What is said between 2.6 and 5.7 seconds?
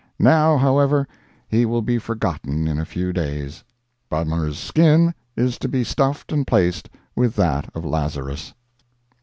in a few days. Bummer's skin is to